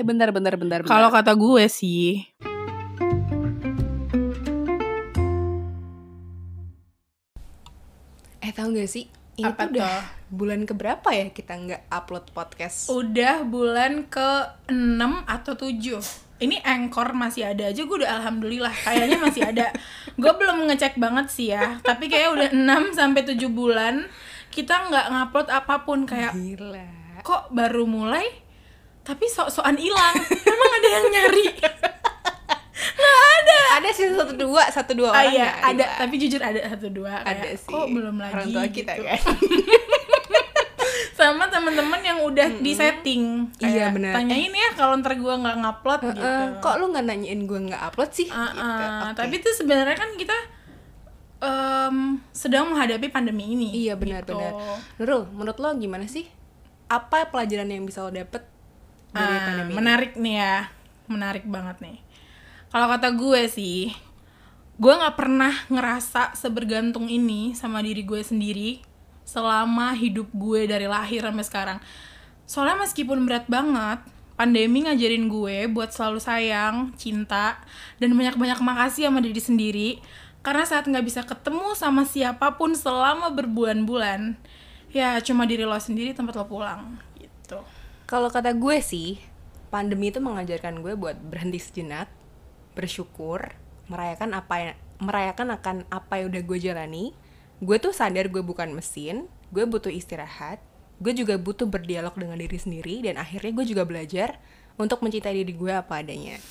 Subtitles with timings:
[0.00, 0.80] Eh bentar bentar bentar.
[0.80, 0.88] bentar.
[0.88, 2.24] Kalau kata gue sih,
[8.40, 9.04] eh tahu gak sih?
[9.36, 9.96] Ini Apa tuh udah
[10.28, 12.88] bulan keberapa ya kita nggak upload podcast?
[12.88, 16.00] udah bulan ke-6 atau 7
[16.40, 19.68] Ini Anchor masih ada aja, gue udah alhamdulillah kayaknya masih ada
[20.20, 24.08] Gue belum ngecek banget sih ya, tapi kayak udah 6 sampai 7 bulan
[24.48, 26.88] Kita nggak ngupload apa pun, kayak Gila.
[27.20, 28.24] kok baru mulai
[29.10, 31.44] tapi sok-sokan hilang Emang ada yang nyari?
[32.90, 35.98] Nggak ada Ada sih satu dua satu dua Ah orang iya, nyari ada, lah.
[35.98, 37.68] tapi jujur ada satu dua kayak, ada sih.
[37.68, 39.04] Kok belum lagi Orang tua kita gitu.
[39.04, 39.20] kan.
[41.12, 44.12] sama teman-teman yang udah di setting Iya, Kayak, bener.
[44.14, 47.82] tanyain ya kalau ntar gue nggak ngupload gitu Eh, kok lu nggak nanyain gue nggak
[47.84, 48.28] upload sih?
[48.30, 48.56] Ah, Gitu.
[48.58, 49.00] ah.
[49.06, 49.18] Oke.
[49.18, 50.36] tapi tuh sebenarnya kan kita
[51.40, 51.96] em,
[52.30, 54.52] sedang menghadapi pandemi ini Iya benar-benar.
[54.54, 54.72] gitu.
[54.98, 56.24] Nurul, menurut lo gimana sih?
[56.86, 58.40] Apa pelajaran yang bisa lo dapet
[59.10, 59.70] dari Ah, pandemi?
[59.70, 59.76] ini?
[59.76, 60.56] menarik nih ya
[61.10, 61.98] menarik banget nih
[62.70, 63.90] kalau kata gue sih
[64.80, 68.80] gue nggak pernah ngerasa sebergantung ini sama diri gue sendiri
[69.26, 71.78] selama hidup gue dari lahir sampai sekarang
[72.46, 74.00] soalnya meskipun berat banget
[74.34, 77.60] pandemi ngajarin gue buat selalu sayang cinta
[78.00, 79.90] dan banyak-banyak makasih sama diri sendiri
[80.40, 84.40] karena saat nggak bisa ketemu sama siapa pun selama berbulan-bulan
[84.90, 86.96] ya cuma diri lo sendiri tempat lo pulang
[88.10, 89.22] Kalau kata gue sih,
[89.70, 92.10] pandemi itu mengajarkan gue buat berhenti sejenak,
[92.74, 93.54] bersyukur,
[93.86, 97.14] merayakan apa yang merayakan akan apa yang udah gue jalani.
[97.62, 100.58] Gue tuh sadar gue bukan mesin, gue butuh istirahat.
[100.98, 104.42] Gue juga butuh berdialog dengan diri sendiri dan akhirnya gue juga belajar
[104.74, 106.42] untuk mencintai diri gue apa adanya.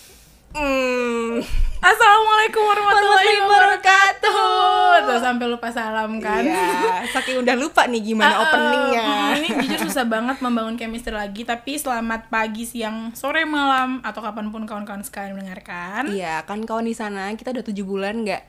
[0.50, 1.45] Hmm.
[1.80, 5.08] Assalamualaikum warahmatullahi wabarakatuh.
[5.08, 6.44] Tuh sampai lupa salam kan.
[6.44, 9.08] Iya, saking udah lupa nih gimana ah, openingnya.
[9.08, 11.45] hmm, Ini jujur susah banget membangun chemistry lagi.
[11.45, 16.09] Tapi selamat pagi, siang, sore, malam atau kapan pun kawan-kawan sekalian mendengarkan.
[16.11, 18.44] Iya, kan kawan di sana kita udah tujuh bulan nggak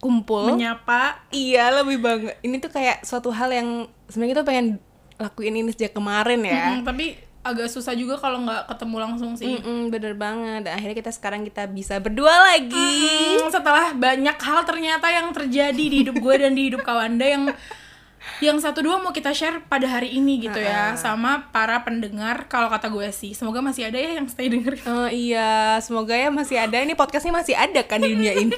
[0.00, 0.54] kumpul.
[0.54, 1.26] Menyapa.
[1.34, 2.38] Iya lebih banget.
[2.40, 4.66] Ini tuh kayak suatu hal yang sebenarnya kita pengen
[5.20, 6.80] lakuin ini sejak kemarin ya.
[6.80, 9.48] Mm, tapi agak susah juga kalau nggak ketemu langsung sih.
[9.48, 10.68] Mm-mm, bener banget.
[10.68, 12.92] Dan akhirnya kita sekarang kita bisa berdua lagi.
[13.40, 17.48] Hmm, setelah banyak hal ternyata yang terjadi di hidup gue dan di hidup Kawanda yang
[18.44, 22.68] yang satu dua mau kita share pada hari ini gitu ya sama para pendengar kalau
[22.68, 26.60] kata gue sih semoga masih ada ya yang stay denger Oh iya, semoga ya masih
[26.60, 26.76] ada.
[26.84, 28.52] Ini podcastnya masih ada kan di dunia ini.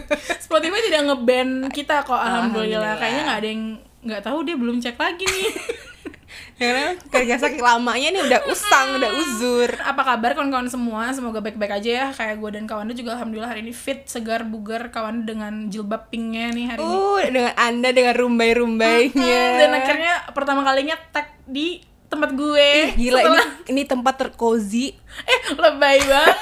[0.44, 2.40] Spotify tidak ngeban kita kok Alhamdulillah.
[2.64, 3.62] alhamdulillah, kayaknya nggak ada yang
[4.04, 5.48] nggak tahu dia belum cek lagi nih
[6.54, 9.70] Karena karena saking lamanya nih udah usang, udah uzur.
[9.82, 11.10] apa kabar kawan-kawan semua?
[11.10, 12.06] Semoga baik-baik aja ya.
[12.14, 14.94] Kayak gue dan Kawanda juga alhamdulillah hari ini fit segar bugar.
[14.94, 16.94] Kawanda dengan jilbab pinknya nih hari ini.
[16.94, 19.42] Uh, dengan Anda dengan rumbai-rumbainya.
[19.60, 22.68] dan akhirnya pertama kalinya tag di tempat gue.
[22.86, 24.94] Ih, gila setelah- ini ini tempat tercozy.
[25.26, 26.36] eh lebay banget.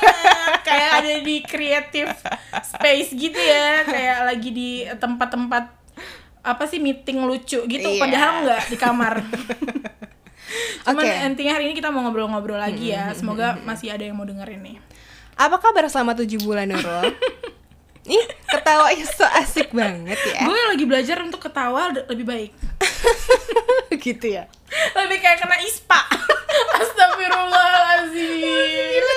[0.62, 2.12] Kayak ada di creative
[2.60, 3.80] space gitu ya.
[3.84, 5.81] Kayak lagi di tempat-tempat
[6.42, 8.02] apa sih meeting lucu gitu Iya.
[8.02, 9.14] padahal nggak di kamar
[10.84, 11.16] cuman Oke.
[11.30, 14.82] intinya hari ini kita mau ngobrol-ngobrol lagi ya semoga masih ada yang mau denger ini
[15.32, 17.08] Apa kabar selama tujuh bulan Nurul?
[18.02, 20.42] Ih, ketawanya so asik banget ya.
[20.42, 22.50] gue lagi belajar untuk ketawa lebih baik
[24.04, 24.50] gitu ya.
[24.98, 26.02] lebih kayak kena ispa
[26.82, 28.42] astagfirullahaladzim
[28.90, 29.14] Gila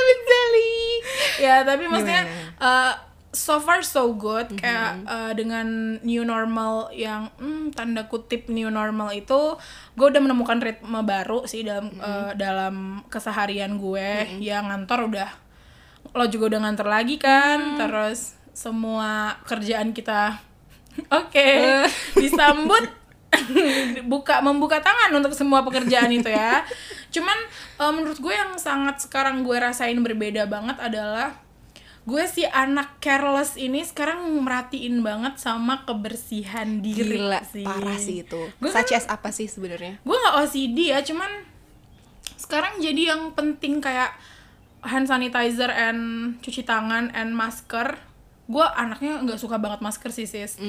[1.42, 2.24] ya tapi maksudnya
[2.62, 2.94] uh,
[3.36, 4.56] so far so good.
[4.56, 9.60] Kayak uh, dengan new normal yang hmm, tanda kutip new normal itu
[10.00, 14.40] gue udah menemukan ritme baru sih dalam uh, dalam keseharian gue.
[14.40, 15.30] Yang ngantor udah
[16.16, 17.76] lo juga udah ngantor lagi kan?
[17.76, 20.40] Terus semua kerjaan kita
[21.20, 21.50] oke
[22.24, 22.88] disambut
[24.12, 26.64] buka membuka tangan untuk semua pekerjaan itu ya.
[27.12, 27.36] Cuman
[27.84, 31.45] eh, menurut gue yang sangat sekarang gue rasain berbeda banget adalah
[32.06, 37.66] gue si anak careless ini sekarang merhatiin banget sama kebersihan diri Gila, sih.
[37.66, 38.46] parah sih itu.
[38.62, 39.98] Gue Such as apa sih sebenarnya?
[40.06, 41.32] gue nggak OCD ya cuman
[42.38, 44.14] sekarang jadi yang penting kayak
[44.86, 47.98] hand sanitizer and cuci tangan and masker
[48.46, 50.62] gue anaknya nggak suka banget masker sih sis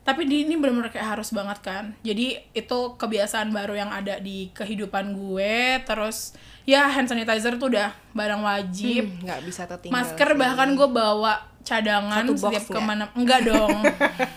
[0.00, 4.48] tapi di ini benar-benar kayak harus banget kan jadi itu kebiasaan baru yang ada di
[4.50, 6.32] kehidupan gue terus
[6.64, 9.96] ya hand sanitizer tuh udah barang wajib Hmm, nggak bisa tertinggal.
[9.96, 10.38] masker sih.
[10.38, 12.72] bahkan gue bawa cadangan Satu box setiap nggak?
[12.74, 13.78] ke mana enggak dong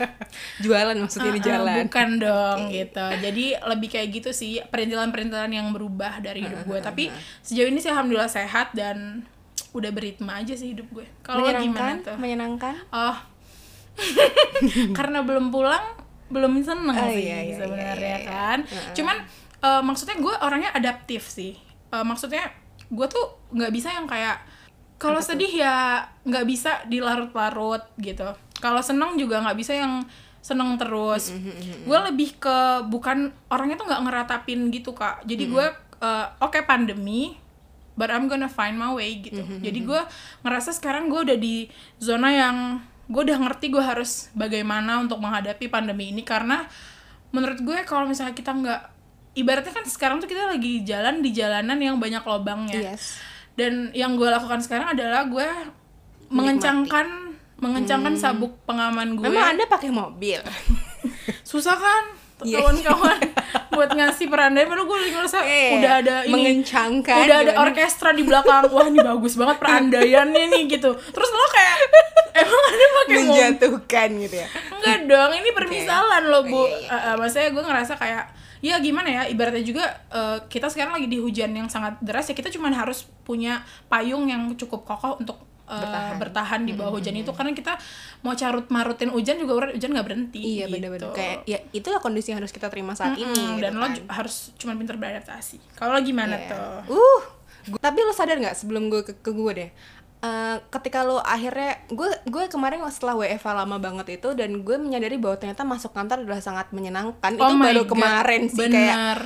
[0.63, 1.75] jualan maksudnya di Uh-uh, jalan.
[1.81, 7.03] bukan dong gitu jadi lebih kayak gitu sih perintilan-perintilan yang berubah dari hidup gue tapi
[7.39, 9.24] sejauh ini sih alhamdulillah sehat dan
[9.73, 11.05] udah beritme aja sih hidup gue.
[11.25, 12.15] Kalau gimana tuh?
[12.17, 12.77] Menyenangkan.
[12.93, 13.17] oh.
[14.97, 16.01] Karena belum pulang
[16.33, 18.29] belum seneng Oh, sih iya, iya, sebenarnya iya, iya.
[18.29, 18.59] kan.
[18.97, 19.17] Cuman
[19.61, 21.53] eh, maksudnya gue orangnya adaptif sih.
[21.93, 22.49] Eh, maksudnya
[22.89, 24.41] gue tuh nggak bisa yang kayak
[24.97, 28.25] kalau sedih ya nggak bisa dilarut-larut gitu.
[28.57, 30.01] Kalau seneng juga nggak bisa yang
[30.41, 31.33] seneng terus.
[31.85, 35.21] Gue lebih ke bukan orangnya tuh nggak ngeratapin gitu kak.
[35.27, 35.65] Jadi gue
[36.01, 37.42] uh, oke pandemi
[37.93, 39.41] but I'm gonna find my way gitu.
[39.59, 40.01] Jadi gue
[40.41, 41.67] ngerasa sekarang gue udah di
[41.97, 42.57] zona yang
[43.05, 46.21] gue udah ngerti gue harus bagaimana untuk menghadapi pandemi ini.
[46.21, 46.65] Karena
[47.29, 48.81] menurut gue kalau misalnya kita nggak
[49.33, 53.17] ibaratnya kan sekarang tuh kita lagi jalan di jalanan yang banyak lubangnya Yes.
[53.57, 55.49] dan yang gue lakukan sekarang adalah gue
[56.29, 60.37] mengencangkan mengencangkan sabuk pengaman gue Memang Anda pakai mobil?
[61.49, 62.03] susah kan
[62.43, 62.57] Iya.
[62.59, 63.17] kawan-kawan
[63.69, 67.63] buat ngasih perandai padahal gue lagi ngerasa Iya, udah ada ini mengencangkan udah ada gimana?
[67.63, 71.77] orkestra di belakang wah ini bagus banget perandaiannya nih gitu terus lo kayak
[72.35, 74.47] emang ada pakai Menjatuhkan gitu ya.
[74.73, 78.23] enggak dong ini permisalan loh bu Oh, iya, eh, maksudnya gue ngerasa kayak
[78.59, 82.33] ya gimana ya ibaratnya juga eh, kita sekarang lagi di hujan yang sangat deras ya
[82.33, 86.15] kita cuma harus punya payung yang cukup kokoh untuk eh, Bertahan.
[86.18, 86.62] bertahan.
[86.62, 87.74] di bawah hujan itu karena kita
[88.19, 90.74] mau carut marutin hujan juga hujan nggak berhenti Iya gitu.
[90.74, 93.86] bener-bener Kayak ya itulah kondisi yang harus kita terima saat ini Mm, gitu dan lo
[93.86, 93.94] kan.
[94.13, 96.50] harus cuma pinter beradaptasi kalau lo gimana Iya.
[96.50, 97.21] tuh Uh,
[97.69, 99.69] gua- tapi lo sadar nggak sebelum gue ke, ke gue deh,
[100.21, 105.15] eh, ketika lo akhirnya gue gue kemarin setelah WFH lama banget itu dan gue menyadari
[105.15, 107.31] bahwa ternyata masuk kantor adalah sangat menyenangkan.
[107.33, 109.19] Oh itu baru God, kemarin sih kayak bener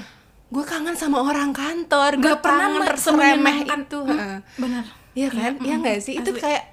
[0.48, 2.16] gue kangen sama orang kantor.
[2.16, 3.80] Gue Nggak pernah kangen semenyenangkan.
[3.84, 4.00] itu.
[4.00, 4.40] Hmm, heeh.
[4.56, 4.86] bener
[5.18, 5.52] Iya kan?
[5.58, 6.14] Iya nggak sih?
[6.22, 6.42] Itu asli.
[6.46, 6.64] kayak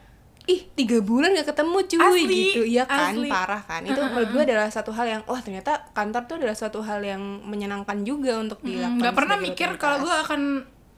[0.44, 2.62] ih tiga bulan gak ketemu cuy Asli, gitu.
[2.68, 3.16] Iya kan?
[3.16, 3.28] Asli.
[3.32, 3.80] parah kan?
[3.80, 7.40] Itu menurut gue adalah satu hal yang wah ternyata kantor tuh adalah suatu hal yang
[7.48, 10.42] menyenangkan juga untuk dilakukan nggak pernah mikir kalau gue akan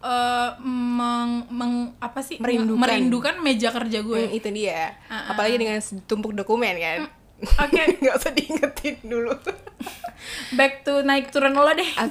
[0.03, 2.43] eh, meng, meng- apa sih?
[2.43, 2.83] Merindukan.
[2.83, 4.99] merindukan meja kerja gue Hmm, itu dia.
[5.07, 5.79] Ah, apalagi dengan
[6.11, 6.99] tumpuk dokumen kan?
[7.63, 7.81] Oke.
[8.03, 9.31] Nggak usah diingetin dulu.
[9.31, 9.55] Oke
[10.55, 11.91] back to naik turun lo deh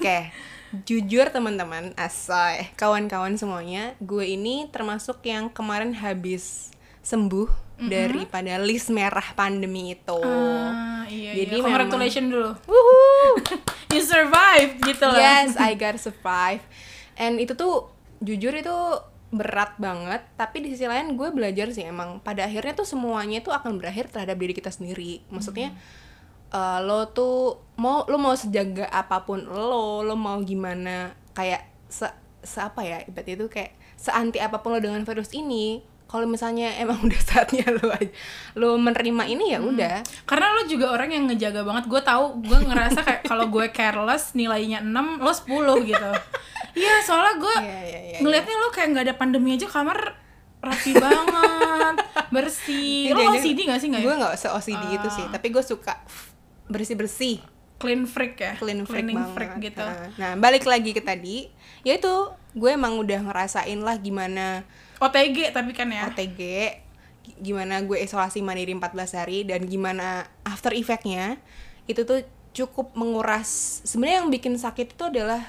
[0.84, 6.74] jujur teman-teman asai kawan-kawan semuanya gue ini termasuk yang kemarin habis
[7.06, 10.20] sembuh daripada list merah pandemi itu.
[10.24, 11.64] Ah, iya, Jadi iya.
[11.64, 12.52] congratulations dulu.
[13.96, 15.20] You survive gitu loh.
[15.20, 16.64] Yes I got survive
[17.16, 17.92] and itu tuh
[18.24, 18.76] jujur itu
[19.32, 20.24] berat banget.
[20.40, 24.12] Tapi di sisi lain gue belajar sih emang pada akhirnya tuh semuanya itu akan berakhir
[24.12, 25.24] terhadap diri kita sendiri.
[25.32, 25.76] Maksudnya
[26.54, 32.08] eh, lo tuh mau lo mau sejaga apa pun lo lo mau gimana kayak se,
[32.44, 36.72] se apa ya ibaratnya itu kayak seanti apa pun lo dengan virus ini kalau misalnya
[36.82, 37.92] emang udah saatnya lo
[38.56, 40.06] lo menerima ini ya udah.
[40.24, 44.32] Karena lo juga orang yang ngejaga banget gue tahu gue ngerasa kayak kalau gue careless
[44.38, 46.12] nilainya 6 lo 10 gitu.
[46.76, 50.20] Iya soalnya gue Iya, iya, iya, ngelihatnya lo kayak nggak ada pandemi aja kamar
[50.60, 51.96] rapi banget
[52.36, 53.16] bersih.
[53.16, 54.08] Lo Jangan-jangan OCD gak sih nggak ya?
[54.12, 55.96] gue nggak se OCD itu sih tapi gue suka
[56.66, 57.38] bersih bersih
[57.76, 58.54] clean freak ya?
[58.56, 59.36] Clean freak Cleaning banget.
[59.36, 59.86] freak gitu.
[60.16, 61.52] Nah, balik lagi ke tadi
[61.82, 62.10] yaitu
[62.52, 64.64] gue emang udah ngerasain lah gimana
[64.98, 66.08] OTG tapi kan ya?
[66.08, 66.40] OTG
[67.22, 71.36] gi- gimana gue isolasi mandiri 14 hari dan gimana after effectnya
[71.84, 72.24] itu tuh
[72.56, 73.84] cukup menguras.
[73.84, 75.44] Sebenarnya yang bikin sakit itu adalah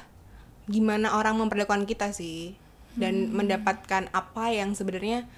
[0.66, 2.58] gimana orang memperlakukan kita sih
[2.96, 5.30] dan mendapatkan apa yang sebenarnya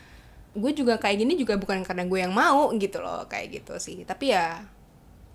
[0.57, 4.03] gue juga kayak gini juga bukan karena gue yang mau gitu loh kayak gitu sih.
[4.03, 4.65] Tapi ya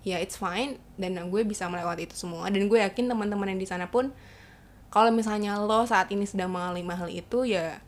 [0.04, 0.76] ya it's fine.
[0.94, 2.46] Dan gue bisa melewati itu semua.
[2.48, 4.12] Dan gue yakin teman-teman yang di sana pun
[4.88, 7.82] kalau misalnya lo saat ini sedang mengalami hal itu ya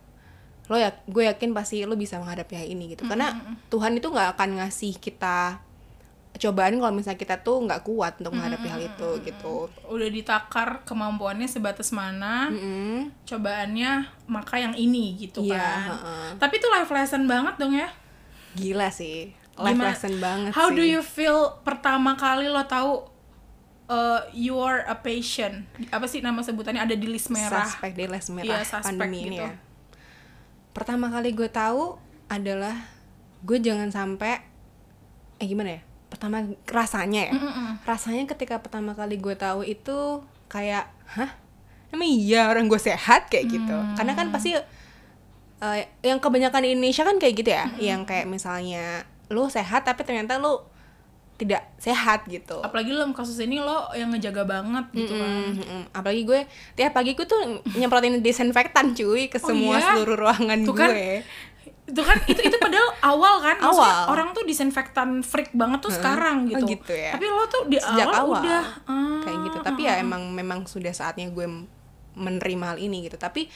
[0.67, 3.07] lo ya gue yakin pasti lo bisa menghadapi hal ini gitu.
[3.07, 3.31] Karena
[3.69, 5.62] Tuhan itu nggak akan ngasih kita
[6.37, 9.73] cobaan kalau misalnya kita tuh nggak kuat untuk menghadapi hal itu gitu.
[9.88, 13.09] Udah ditakar kemampuannya sebatas mana Mm-mm.
[13.25, 13.93] cobaannya
[14.29, 15.81] maka yang ini gitu Iya, kan.
[15.97, 16.26] heeh.
[16.37, 17.88] tapi itu life lesson banget dong ya.
[18.52, 20.77] Gila sih life Gimana- lesson banget how sih.
[20.77, 23.09] do you feel pertama kali lo tahu
[23.87, 25.65] uh, you are a patient?
[25.89, 26.79] Apa sih nama sebutannya?
[26.79, 27.65] Ada di list merah.
[27.65, 29.45] Suspek di list merah Iya, suspek pandemi ini gitu.
[29.45, 29.53] ya.
[30.73, 31.97] Pertama kali gue tahu
[32.27, 32.77] adalah
[33.41, 34.45] gue jangan sampai
[35.37, 35.83] eh gimana ya?
[36.07, 37.33] Pertama rasanya ya.
[37.83, 41.33] Rasanya ketika pertama kali gue tahu itu kayak hah?
[41.89, 43.33] Emang iya orang gue sehat?
[43.33, 43.73] Kayak gitu.
[43.73, 43.95] Hmm.
[43.95, 44.53] karena kan pasti
[45.57, 47.65] eh, yang kebanyakan di Indonesia kan kayak gitu ya.
[47.79, 50.62] Yang kayak misalnya lu sehat tapi ternyata lu
[51.37, 55.66] tidak sehat gitu apalagi dalam kasus ini lo yang ngejaga banget gitu kan Mm, mm,
[55.68, 55.83] mm.
[55.92, 56.40] apalagi gue
[56.73, 57.40] tiap pagi gue tuh
[57.76, 59.92] nyemprotin disinfektan cuy ke Oh semua iya?
[59.92, 61.21] seluruh ruangan Tuh kan, gue
[61.87, 64.11] itu kan itu itu padahal awal kan maksudnya Awal.
[64.11, 66.66] orang tuh disinfektan freak banget tuh sekarang Oh, gitu.
[66.73, 67.12] gitu ya.
[67.14, 70.64] tapi lo tuh di sejak awal, awal, udah ah, kayak gitu tapi ya emang memang
[70.64, 71.47] sudah saatnya gue
[72.16, 73.47] menerima hal ini gitu tapi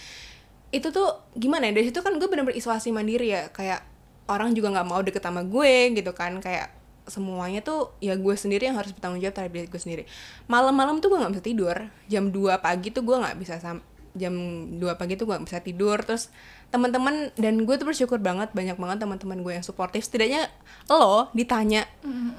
[0.70, 3.82] itu tuh gimana ya dari situ kan gue bener-bener isolasi mandiri ya kayak
[4.30, 6.38] orang juga nggak mau deket sama gue gitu kan.
[6.38, 6.70] Kayak
[7.10, 10.02] semuanya tuh ya gue sendiri yang harus bertanggung jawab terhadap diri gue sendiri.
[10.46, 11.76] Malam-malam tuh gue nggak bisa tidur.
[12.06, 13.82] Jam 2 pagi tuh gue nggak bisa sam
[14.14, 14.34] jam
[14.78, 15.98] 2 pagi tuh gue gak bisa tidur.
[16.02, 16.30] Terus
[16.70, 20.06] teman-teman dan gue tuh bersyukur banget banyak banget teman-teman gue yang suportif.
[20.06, 20.50] Setidaknya
[20.90, 21.86] lo ditanya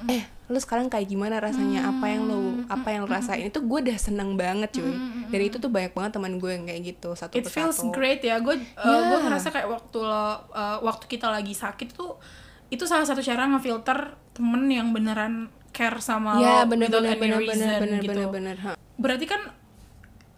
[0.08, 1.88] eh lo sekarang kayak gimana rasanya?
[1.88, 3.48] Apa yang lo apa yang lo rasain?
[3.48, 4.92] Itu gue udah seneng banget cuy
[5.32, 8.20] dan itu tuh banyak banget teman gue yang kayak gitu satu It feels persatu great
[8.20, 8.36] ya.
[8.38, 9.08] Gue Yeah.
[9.08, 10.28] gue ngerasa kayak waktu lo uh,
[10.80, 12.20] waktu kita lagi sakit tuh
[12.68, 13.98] itu salah satu cara ngefilter
[14.32, 18.00] temen yang beneran care sama ya lo bener without bener any bener reason bener bener
[18.00, 18.12] gitu.
[18.12, 18.72] bener bener ha.
[18.94, 19.40] Berarti kan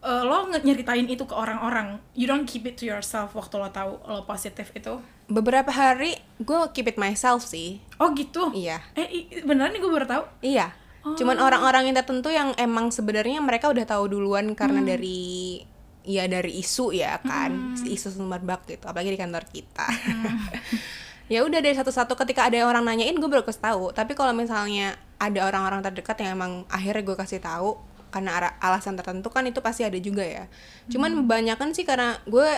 [0.00, 1.98] uh, lo nyeritain itu ke orang-orang.
[2.12, 4.98] You don't keep it to yourself waktu lo tahu lo positif itu.
[5.24, 8.52] beberapa hari gue keep it myself sih Oh gitu.
[8.52, 9.08] iya Eh
[9.40, 10.24] beneran nih gue baru tahu.
[10.40, 10.68] Iya.
[11.04, 14.88] Cuman orang-orang yang tertentu yang emang sebenarnya mereka udah tahu duluan karena Hmm.
[14.88, 15.60] dari
[16.04, 19.84] ya dari isu ya kan, isu sumber bak gitu, apalagi di kantor kita.
[19.84, 20.48] Hmm.
[21.32, 23.84] ya udah dari satu-satu ketika ada orang nanyain gue baru kasih tahu.
[23.92, 27.76] Tapi kalau misalnya ada orang-orang terdekat yang emang akhirnya gue kasih tahu
[28.12, 30.44] karena alasan tertentu kan itu pasti ada juga ya.
[30.88, 31.18] Cuman Hmm.
[31.24, 32.48] kebanyakan sih karena gue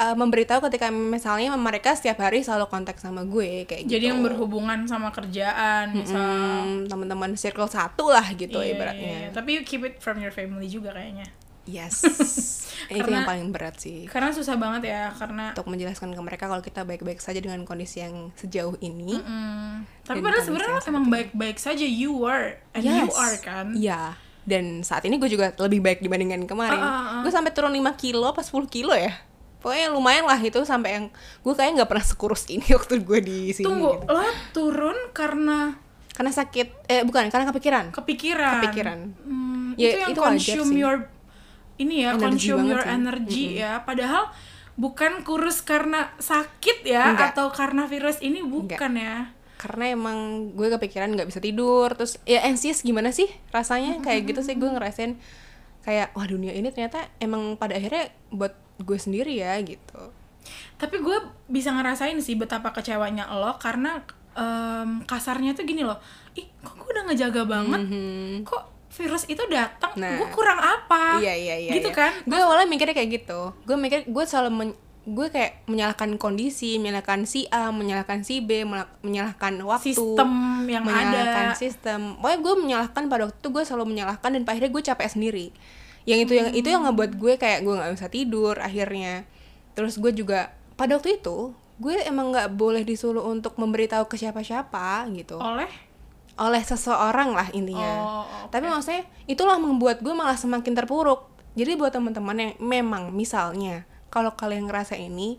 [0.00, 3.92] uh, memberitahu ketika misalnya mereka setiap hari selalu kontak sama gue kayak gitu.
[3.92, 9.04] Jadi yang berhubungan sama kerjaan, misal Hmm, teman-teman circle satu lah gitu Iya, ibaratnya.
[9.06, 9.30] iya, iya.
[9.30, 11.28] Tapi you keep it from your family juga kayaknya.
[11.68, 12.00] Yes.
[12.90, 14.08] itu Karena- yang paling berat sih.
[14.08, 18.00] Karena susah banget ya, karena Untuk menjelaskan ke mereka kalau kita baik-baik saja dengan kondisi
[18.00, 19.20] yang sejauh ini.
[19.20, 23.14] Mm, tapi padahal sebenarnya emang baik-baik saja you were and you Yes.
[23.14, 23.76] are kan.
[23.76, 24.16] Iya.
[24.40, 26.80] Dan saat ini gue juga lebih baik dibandingkan kemarin.
[26.80, 27.22] Ah, ah, ah.
[27.22, 29.14] Gue sampai turun 5 kilo apa 10 kilo ya.
[29.60, 31.06] Pokoknya lumayan lah itu sampai yang
[31.40, 33.66] gue kayaknya nggak pernah sekurus ini waktu gue di sini.
[33.68, 34.08] Tunggu, gitu.
[34.08, 35.76] lo turun karena
[36.10, 37.84] Karena sakit eh bukan, karena kepikiran.
[37.90, 38.54] kepikiran.
[38.60, 38.98] Kepikiran.
[39.24, 40.96] Hmm, Ya, itu yang itu consume your
[41.76, 42.90] ini ya, Energi consume your sih.
[42.90, 43.72] energy ya.
[43.80, 44.28] Padahal
[44.74, 47.32] bukan kurus karena sakit ya Enggak.
[47.32, 49.28] atau karena virus ini bukan ya.
[49.56, 50.16] karena emang
[50.50, 54.64] gue kepikiran nggak bisa tidur terus ya anxious gimana sih rasanya kayak gitu sih gue
[54.66, 55.20] ngerasain
[55.80, 60.12] kayak wah dunia ini ternyata emang pada akhirnya buat gue sendiri ya gitu
[60.74, 64.00] Tapi gue bisa ngerasain sih betapa kecewanya lo karena
[64.32, 66.00] em, kasarnya tuh gini loh.
[66.32, 67.80] Ih, kok gue udah ngejaga banget?
[68.42, 69.92] Kok virus itu datang?
[69.94, 70.16] Nah.
[70.16, 71.20] gue kurang apa?
[71.20, 71.94] iya iya iya Gitu iya.
[71.94, 72.12] kan?
[72.24, 74.78] gue awalnya mikirnya kayak gitu gue mikir gue selalu men-
[75.08, 78.68] gue kayak menyalahkan kondisi menyalahkan si A menyalahkan si B
[79.00, 80.28] menyalahkan waktu Sistem
[80.68, 81.56] yang menyalahkan ada.
[81.56, 85.46] sistem pokoknya gue menyalahkan pada waktu itu gue selalu menyalahkan dan akhirnya gue capek sendiri
[86.04, 89.24] yang itu yang itu yang ngebuat gue kayak gue nggak bisa tidur akhirnya
[89.72, 95.08] terus gue juga pada waktu itu gue emang nggak boleh disuruh untuk memberitahu ke siapa-siapa
[95.16, 95.68] gitu Oleh
[96.40, 97.92] oleh seseorang lah intinya.
[98.00, 98.56] Oh, oke.
[98.56, 101.28] Tapi maksudnya itulah membuat gue malah semakin terpuruk.
[101.52, 105.38] Jadi buat teman-teman yang memang misalnya kalau kalian ngerasa ini,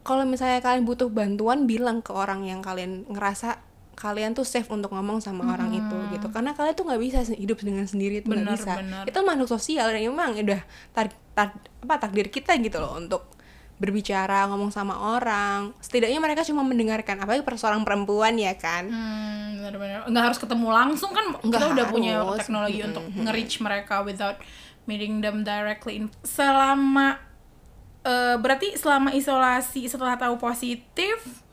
[0.00, 3.56] kalau misalnya kalian butuh bantuan bilang ke orang yang kalian ngerasa
[3.94, 6.26] kalian tuh safe untuk ngomong sama orang itu gitu.
[6.28, 8.74] Karena kalian tuh nggak bisa hidup dengan sendiri itu nggak bisa.
[8.76, 9.04] benar.
[9.04, 13.24] Itu makhluk sosial dan memang udah tar- tar- apa takdir kita gitu loh untuk
[13.74, 20.06] berbicara ngomong sama orang setidaknya mereka cuma mendengarkan apalagi seorang perempuan ya kan Hmm, benar-benar
[20.06, 22.38] nggak harus ketemu langsung kan Nggak kita udah punya harus.
[22.38, 24.38] teknologi untuk nge-reach mereka without
[24.84, 26.06] meeting them directly.
[26.22, 27.18] Selama
[28.04, 31.44] eh, berarti selama isolasi setelah tahu positif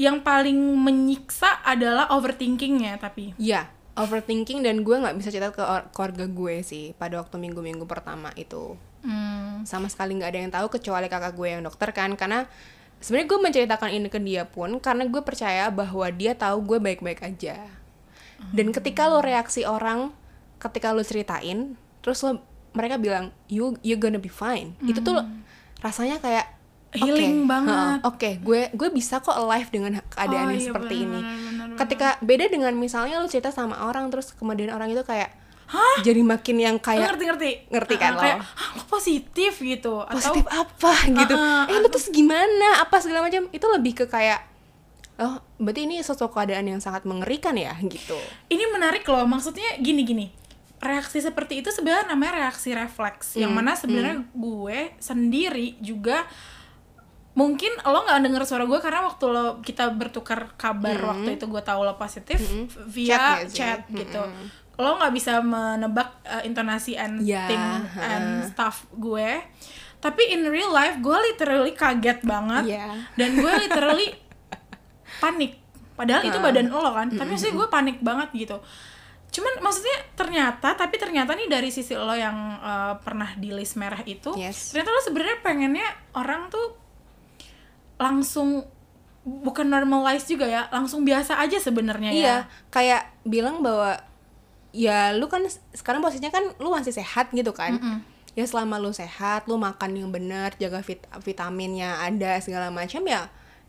[0.00, 3.36] yang paling menyiksa adalah overthinkingnya tapi?
[3.38, 8.32] Iya, overthinking dan gue nggak bisa cerita ke keluarga gue sih pada waktu minggu-minggu pertama
[8.34, 8.74] itu.
[9.04, 12.48] hmm, Sama sekali nggak ada yang tahu kecuali kakak gue yang dokter kan, karena
[13.04, 17.20] sebenarnya gue menceritakan ini ke dia pun karena gue percaya bahwa dia tahu gue baik-baik
[17.22, 17.68] aja.
[18.50, 20.10] Dan ketika lo reaksi orang,
[20.58, 22.42] ketika lo ceritain, terus lo
[22.74, 25.22] mereka bilang you you gonna be fine, itu tuh
[25.82, 26.46] rasanya kayak
[26.92, 27.72] Healing banget.
[27.72, 31.20] heeh, Oke, gue gue bisa kok alive dengan keadaan Oh, yang iya, seperti benar, ini.
[31.20, 31.76] benar, benar.
[31.80, 35.32] Ketika beda dengan misalnya lu cerita sama orang terus kemudian orang itu kayak
[36.04, 38.20] jadi makin yang kayak ngerti ngerti ngerti kan lo?
[38.20, 41.32] kayak "Hah, lo positif gitu positif atau apa gitu.
[41.32, 42.84] Uh-uh, eh lu terus gimana?
[42.84, 43.48] Apa segala macam.
[43.48, 44.44] Itu lebih ke kayak
[45.16, 48.20] oh, berarti ini suatu keadaan yang sangat mengerikan ya gitu.
[48.48, 50.26] ini menarik loh maksudnya gini gini
[50.82, 56.26] reaksi seperti itu sebenarnya namanya reaksi refleks yang Hmm, mana sebenarnya gue sendiri juga
[57.32, 61.62] mungkin lo nggak denger suara gue karena waktu lo kita bertukar kabar waktu itu gue
[61.62, 62.36] tahu lo positif
[62.84, 63.24] via Hmm.
[63.38, 63.56] Chat sih?
[63.56, 64.20] chat gitu.
[64.74, 67.62] Lo nggak bisa menebak uh, intonasi and Ya, thing
[67.96, 69.38] and stuff gue.
[69.96, 72.90] Tapi in real life gue literally kaget banget Iya.
[73.14, 74.08] dan gue literally
[75.22, 75.56] panik.
[75.92, 78.58] Padahal itu badan lo kan tapi maksudnya gue panik banget gitu
[79.32, 84.04] cuman maksudnya ternyata tapi ternyata nih dari sisi lo yang uh, pernah di list merah
[84.04, 84.70] itu Yes.
[84.70, 86.76] ternyata lo sebenarnya pengennya orang tuh
[87.96, 88.66] langsung
[89.22, 92.36] bukan normalize juga ya langsung biasa aja sebenarnya ya Iya,
[92.68, 94.02] kayak bilang bahwa
[94.74, 97.76] ya lu kan sekarang posisinya kan lu masih sehat gitu kan.
[98.32, 103.28] ya selama lu sehat lu makan yang benar jaga vit vitaminnya ada segala macam ya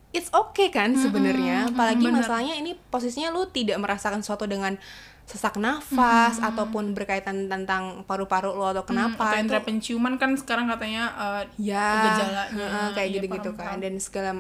[0.09, 2.23] it's okay kan sebenarnya apalagi bener.
[2.23, 4.79] masalahnya ini posisinya lu tidak merasakan sesuatu dengan
[5.23, 10.67] sesak nafas ataupun berkaitan tentang paru-paru lo atau kenapa atau itu indera penciuman kan sekarang
[10.67, 12.65] katanya eh, ya gejalanya.
[12.67, 13.77] heeh, kayak Iya, gitu-gitu paham, kan.
[13.79, 14.31] dan segala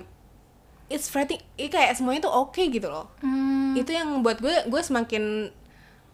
[0.91, 1.39] it's ini
[1.71, 3.07] kayak semuanya tuh oke gitu loh.
[3.23, 5.49] Hmm, itu yang buat gue gue semakin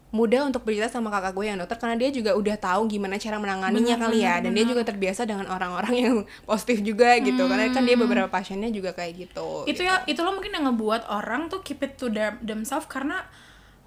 [0.09, 3.38] mudah untuk bercerita sama kakak gue yang dokter karena dia juga udah tahu gimana cara
[3.38, 4.33] menanganinya Benar, kali ya.
[4.38, 6.15] benar, dan dia juga terbiasa dengan orang-orang yang
[6.49, 7.45] positif juga gitu.
[7.45, 11.09] Karena kan dia beberapa pasiennya juga kayak gitu itu ya itu lo mungkin yang ngebuat
[11.09, 13.21] orang tuh keep it to them, themselves karena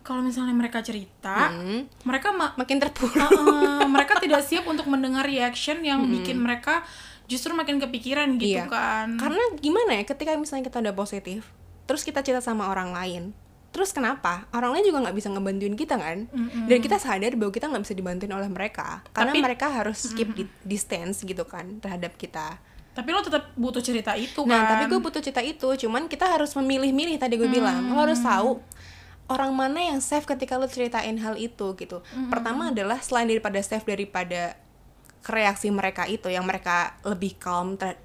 [0.03, 1.87] kalau misalnya mereka cerita Hmm.
[2.03, 3.15] mereka ma- makin terpuruk.
[3.33, 6.83] Uh, uh, mereka tidak siap untuk mendengar reaction yang bikin mereka
[7.25, 8.67] justru makin kepikiran gitu Iya.
[8.67, 9.17] kan.
[9.17, 11.49] Karena gimana ya ketika misalnya kita udah positif
[11.83, 13.35] terus kita cerita sama orang lain
[13.69, 14.45] terus kenapa?
[14.51, 16.29] Orang lain juga nggak bisa ngebantuin kita kan?
[16.63, 20.29] Dan kita sadar bahwa kita nggak bisa dibantuin oleh mereka karena Tapi- mereka harus keep
[20.31, 22.61] di- distance gitu kan terhadap kita.
[22.93, 24.69] Tapi lo tetap butuh cerita itu Nah, kan?
[24.77, 27.89] tapi gue butuh cerita itu, cuman kita harus memilih-milih tadi gue bilang.
[27.89, 28.61] Lo harus tahu
[29.33, 32.05] orang mana yang safe ketika lo ceritain hal itu gitu.
[32.29, 34.61] Pertama adalah selain daripada safe daripada
[35.25, 37.99] reaksi mereka itu yang mereka lebih calm ter-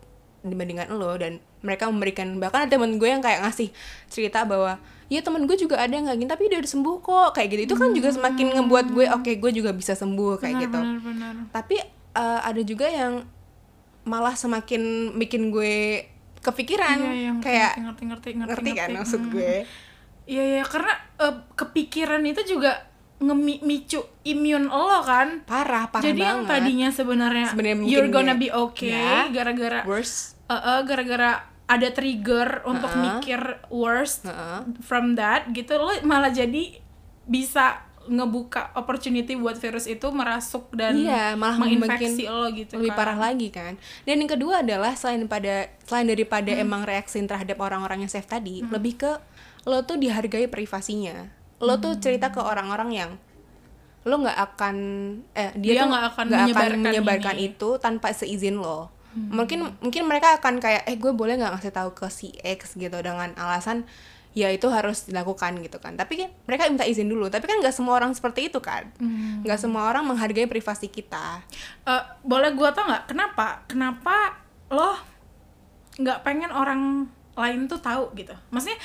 [0.45, 3.73] dibandingkan lo dan mereka memberikan bahkan ada temen gue yang kayak ngasih
[4.07, 4.77] cerita bahwa
[5.09, 7.29] ya temen gue juga ada yang kayak gini tapi dia udah sembuh kok.
[7.35, 7.61] Kayak gitu.
[7.67, 10.79] Itu kan juga semakin ngebuat gue oke gue juga bisa sembuh kayak gitu.
[10.79, 11.77] benar-benar tapi
[12.15, 13.25] eh, ada juga yang
[14.07, 16.07] malah semakin bikin gue
[16.39, 16.97] kepikiran.
[17.01, 19.67] Iya, yang kayak ngerti ngerti ngerti ngerti kan maksud gue
[20.27, 22.83] Iya ya karena eh, kepikiran itu juga
[23.17, 25.41] ngemicu imun lo kan.
[25.43, 27.47] parah parah Jadi yang banget tadinya sebenarnya
[27.81, 29.25] you're gonna be okay Ya.
[29.33, 31.31] gara-gara worse eh, eh, gara-gara
[31.65, 33.03] ada trigger untuk Heeh.
[33.17, 34.67] mikir worst Heeh.
[34.79, 36.77] from that gitu lo malah jadi
[37.23, 42.99] bisa ngebuka opportunity buat virus itu merasuk dan Iya, malah menginfeksi lo gitu lebih kan.
[43.01, 46.63] parah lagi kan dan yang kedua adalah selain pada selain daripada Hmm.
[46.63, 49.11] emang reaksi terhadap orang-orang yang safe tadi lebih ke
[49.67, 51.27] lo tuh dihargai privasinya
[51.59, 51.81] lo Hmm.
[51.81, 53.11] tuh cerita ke orang-orang yang
[54.01, 54.75] lo nggak akan
[55.33, 57.41] eh Dia dia, tuh nggak akan nggak menyebarkan menyebarkan ini.
[57.41, 57.49] Hmm.
[57.51, 58.87] itu tanpa seizin lo
[59.17, 62.93] mungkin mungkin mereka akan kayak eh gue boleh nggak ngasih tahu ke si X gitu
[62.95, 63.81] dengan alasan
[64.31, 67.73] ya itu harus dilakukan gitu kan tapi kan mereka minta izin dulu tapi kan nggak
[67.73, 69.41] semua orang seperti itu kan Hmm.
[69.41, 71.41] nggak semua orang menghargai privasi kita
[71.83, 74.37] Eh, boleh gua tau nggak kenapa kenapa
[74.69, 74.93] lo
[75.97, 78.33] nggak pengen orang lain tuh tahu gitu.
[78.49, 78.75] Maksudnya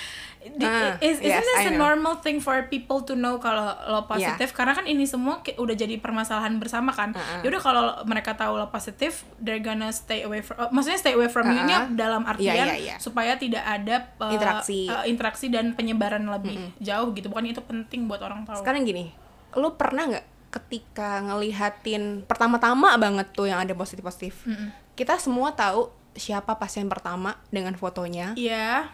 [0.42, 4.04] di, Ah, is, isn't yes, this a normal thing for people to know kalau lo
[4.04, 4.52] positif?
[4.52, 7.16] Karena kan ini semua udah jadi permasalahan bersama kan.
[7.16, 7.40] Ah, ah.
[7.40, 11.26] yaudah kalau mereka tahu lo positif they're gonna stay away from eh, maksudnya stay away
[11.26, 11.84] from Ah, you-nya ah.
[11.90, 12.96] dalam artian Iya, iya, iya.
[13.00, 14.86] supaya tidak ada eh, Interaksi.
[14.86, 17.32] eh, interaksi dan penyebaran lebih jauh gitu.
[17.32, 18.60] Bukan itu penting buat orang tahu.
[18.60, 19.10] Sekarang gini
[19.52, 24.44] lo pernah nggak ketika ngelihatin pertama-tama banget tuh yang ada positif positif
[24.92, 28.36] kita semua tahu siapa pasien pertama dengan fotonya.
[28.36, 28.92] Iya.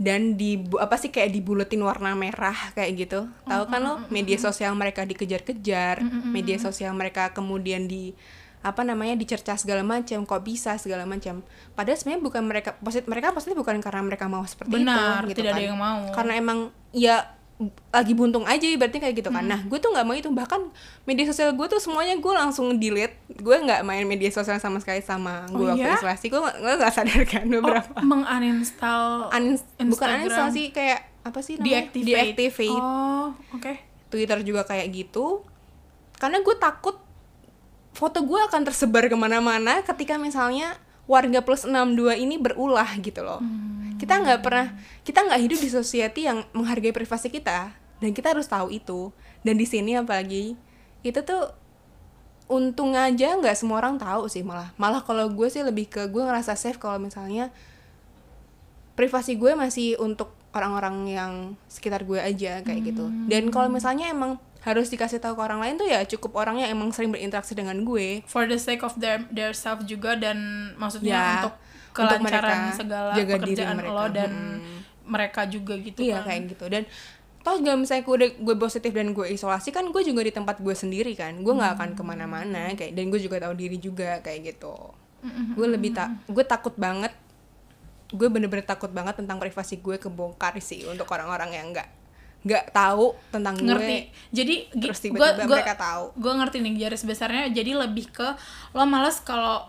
[0.00, 3.28] Dan di apa sih kayak dibuletin warna merah kayak gitu.
[3.44, 8.16] Tahu kan lo media sosial mereka dikejar-kejar media sosial mereka kemudian di
[8.60, 11.44] apa namanya dicerca segala macam kok bisa segala macam.
[11.76, 15.38] Padahal sebenarnya bukan mereka positif mereka positif bukan karena mereka mau seperti Benar, itu gitu
[15.44, 15.68] tidak ada kan.
[15.68, 16.00] yang mau.
[16.12, 16.58] karena emang
[16.92, 17.16] ya
[17.90, 19.44] lagi buntung aja berarti kayak gitu kan.
[19.44, 20.26] Nah gue tuh nggak mau itu.
[20.26, 20.60] Bahkan
[21.04, 23.14] media sosial gue tuh semuanya gue langsung delete.
[23.30, 25.94] Gue nggak main media sosial sama sekali sama gue Oh, waktu iya?
[25.94, 26.26] isolasi.
[26.26, 27.92] Gue gue nggak sadar kan beberapa.
[27.92, 31.68] oh, menguninstall Unin- bukan uninstall sih kayak apa sih namanya?
[31.84, 32.08] Deactivate.
[32.32, 32.80] deactivate.
[32.80, 33.72] Oh, oke.
[34.08, 35.44] Twitter juga kayak gitu.
[36.16, 36.96] Karena gue takut
[37.90, 40.78] foto gue akan tersebar ke mana-mana ketika misalnya
[41.10, 43.42] warga plus 62 ini berulah gitu loh.
[43.98, 47.74] Kita nggak pernah kita nggak hidup di society yang menghargai privasi kita.
[47.98, 49.10] Dan kita harus tahu itu.
[49.42, 50.54] Dan di sini apalagi
[51.02, 51.50] itu tuh
[52.46, 54.70] untung aja nggak semua orang tahu sih malah.
[54.78, 57.50] Malah kalau gue sih lebih ke gue ngerasa safe kalau misalnya
[58.94, 61.32] privasi gue masih untuk orang-orang yang
[61.66, 63.10] sekitar gue aja kayak gitu.
[63.26, 66.70] Dan kalau misalnya emang harus dikasih tahu ke orang lain tuh ya cukup orang yang
[66.70, 70.36] emang sering berinteraksi dengan gue For the sake of their their self juga dan
[70.74, 71.54] maksudnya Ya, untuk
[71.90, 72.22] untuk kelancaran
[72.62, 73.90] mereka segala jaga pekerjaan mereka.
[73.90, 74.78] lo dan Hmm.
[75.04, 76.28] mereka juga gitu iya kan.
[76.28, 76.82] kayak gitu dan
[77.40, 80.56] toh juga misalnya gue, udah- gue positif dan gue isolasi kan gue juga di tempat
[80.56, 84.20] gue sendiri kan gue nggak akan ke mana-mana kayak dan gue juga tahu diri juga
[84.20, 84.76] kayak gitu
[85.50, 87.16] gue lebih tak gue takut banget
[88.10, 91.88] gue bener-bener takut banget tentang privasi gue kebongkar sih untuk orang-orang yang nggak
[92.40, 93.96] nggak tahu tentang ngerti.
[94.00, 96.04] Gue jadi terus tiba-tiba gua- mereka tahu.
[96.14, 97.48] gue ngerti nih garis besarnya.
[97.48, 98.28] Jadi lebih ke
[98.70, 99.68] lo males kalau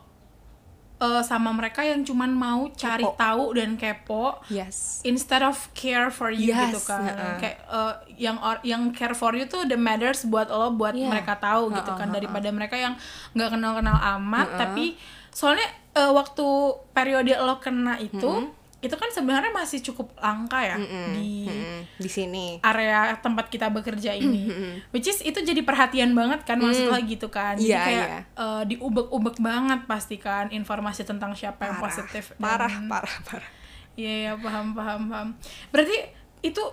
[0.97, 3.17] eh, sama mereka yang cuman mau cari Kepo.
[3.17, 5.01] tahu dan kepo yes.
[5.03, 7.01] instead of care for you Yes, gitu kan.
[7.03, 7.35] heeh.
[7.41, 11.09] kayak eh, yang or- yang care for you tuh the matters buat lo buat Iya.
[11.09, 12.05] mereka tahu gitu Heeh, kan.
[12.05, 12.15] heeh.
[12.15, 12.93] daripada mereka yang
[13.33, 14.93] nggak kenal kenal amat tapi
[15.29, 16.45] soalnya eh, waktu
[16.93, 20.73] periode lo kena itu itu kan sebenarnya masih cukup langka ya
[21.11, 22.47] di Mm, di sini.
[22.59, 24.49] area tempat kita bekerja ini.
[24.89, 27.53] Which is itu jadi perhatian banget kan maksudnya gitu kan.
[27.53, 28.19] Jadi Iya, kayak iya.
[28.35, 33.51] eh, diubek-ubek banget pasti kan informasi tentang siapa yang parah positif dan- parah parah parah.
[33.93, 35.29] Iya, iya, paham, paham, paham.
[35.69, 35.97] Berarti
[36.41, 36.63] itu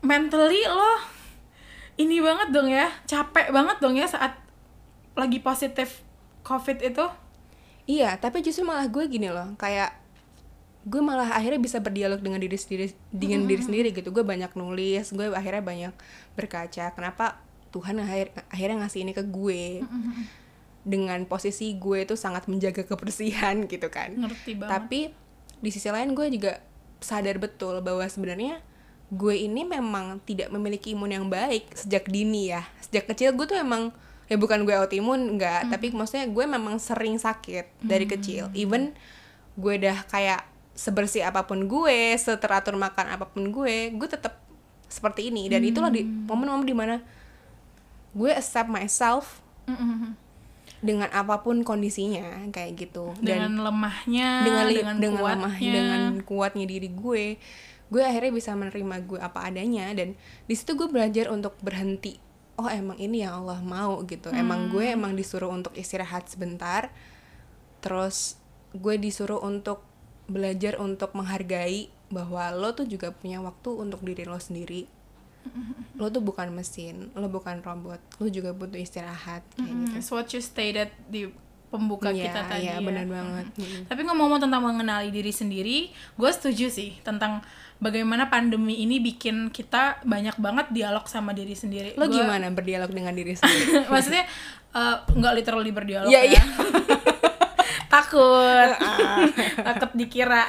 [0.00, 1.02] mentally lo
[1.96, 4.32] ini banget dong ya, capek banget dong ya saat
[5.12, 6.00] lagi positif
[6.42, 7.04] COVID itu.
[7.84, 9.99] Iya, tapi justru malah gue gini loh, kayak
[10.80, 14.08] gue malah akhirnya bisa berdialog dengan diri sendiri dengan diri sendiri gitu.
[14.08, 15.94] Gue banyak nulis, gue akhirnya banyak
[16.32, 16.96] berkaca.
[16.96, 17.36] Kenapa
[17.70, 19.84] Tuhan akhir, akhirnya ngasih ini ke gue?
[20.80, 24.16] Dengan posisi gue itu sangat menjaga kebersihan gitu kan.
[24.16, 24.72] Ngerti banget.
[24.72, 25.00] Tapi
[25.60, 26.64] di sisi lain gue juga
[27.04, 28.64] sadar betul bahwa sebenarnya
[29.12, 32.64] gue ini memang tidak memiliki imun yang baik sejak dini ya.
[32.80, 33.92] Sejak kecil gue tuh emang
[34.30, 38.48] ya bukan gue autoimun enggak, tapi maksudnya gue memang sering sakit dari kecil.
[38.56, 38.96] Even
[39.58, 40.49] gue udah kayak
[40.80, 44.40] sebersih apa pun gue, seteratur makan apa pun gue, gue tetap
[44.88, 45.52] seperti ini.
[45.52, 46.96] Dan itulah di momen-momen di mana
[48.16, 50.16] gue accept myself Mm-mm.
[50.80, 53.12] dengan apa pun kondisinya kayak gitu.
[53.20, 55.36] Dan dengan lemahnya, dengan li- dengan, dengan kuatnya.
[55.36, 57.24] lemah dengan kuatnya diri gue
[57.90, 59.92] gue akhirnya bisa menerima gue apa adanya.
[59.92, 60.16] Dan
[60.48, 62.16] di situ gue belajar untuk berhenti.
[62.56, 64.32] Oh emang ini yang Allah mau gitu.
[64.32, 66.88] Emang gue emang disuruh untuk istirahat sebentar
[67.80, 68.36] terus
[68.76, 69.89] gue disuruh untuk
[70.30, 74.86] belajar untuk menghargai bahwa lo tuh juga punya waktu untuk diri lo sendiri
[75.94, 80.08] lo tuh bukan mesin lo bukan robot lo juga butuh istirahat kayak Mm, gitu it's
[80.08, 81.26] what you stated di
[81.66, 82.82] pembuka Iya, kita tadi iya, ya.
[82.82, 83.46] benar banget.
[83.54, 83.86] Mm.
[83.86, 85.78] Tapi ngomong-ngomong tentang mengenali diri sendiri,
[86.12, 87.46] gue setuju sih tentang
[87.78, 91.94] bagaimana pandemi ini bikin kita banyak banget dialog sama diri sendiri.
[91.94, 94.26] lo Gua- gimana berdialog dengan diri sendiri maksudnya
[94.68, 96.42] eh, nggak literally berdialog Iya, ya iya.
[97.90, 98.70] takut.
[99.66, 100.46] Takut dikira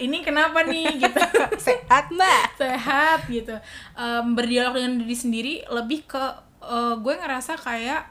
[0.00, 0.96] ini kenapa nih?
[0.96, 1.20] Gitu.
[1.68, 2.56] Sehat mbak.
[2.56, 3.54] Sehat gitu.
[3.94, 6.24] Em, berdialog dengan diri sendiri lebih ke
[6.64, 8.08] eh, gue ngerasa kayak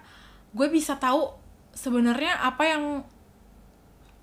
[0.54, 1.34] gue bisa tahu
[1.74, 2.84] sebenarnya apa yang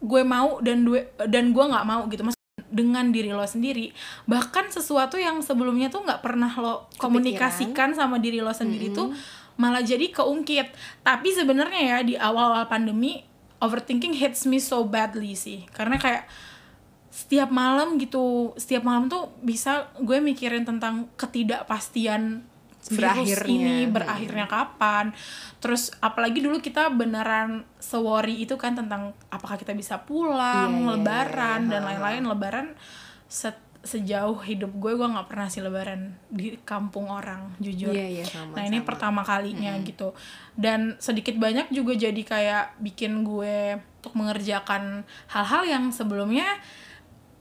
[0.05, 2.23] gue mau dan gue dan gue nggak mau gitu.
[2.23, 2.43] Maksudnya
[2.75, 3.95] dengan diri lo sendiri
[4.27, 9.11] bahkan sesuatu yang sebelumnya tuh nggak pernah lo komunikasikan sama diri lo sendiri tuh
[9.59, 10.75] malah jadi keungkit.
[11.07, 13.34] Tapi sebenarnya ya di awal-awal pandemi
[13.65, 15.65] overthinking hits me so badly sih.
[15.73, 16.29] Karena kayak
[17.09, 22.43] setiap malam gitu setiap malam tuh bisa gue mikirin tentang ketidakpastian
[22.85, 25.17] virus ini berakhirnya kapan.
[25.57, 30.89] Terus apalagi dulu kita beneran sewori itu kan tentang apakah kita bisa pulang Iya, iya,
[30.93, 31.89] lebaran iya, dan iya.
[31.89, 32.23] lain-lain.
[32.29, 32.67] Lebaran
[33.25, 37.93] se- sejauh hidup gue gue nggak pernah sih lebaran di kampung orang jujur.
[37.93, 38.89] Iya, iya, sama, nah ini sama.
[38.89, 40.17] pertama kalinya gitu.
[40.53, 46.49] Dan sedikit banyak juga jadi kayak bikin gue untuk mengerjakan hal-hal yang sebelumnya